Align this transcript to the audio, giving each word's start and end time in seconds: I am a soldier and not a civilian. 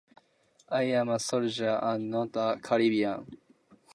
I 0.69 0.85
am 0.93 1.09
a 1.09 1.19
soldier 1.19 1.77
and 1.79 2.09
not 2.09 2.35
a 2.35 2.59
civilian. 2.65 3.37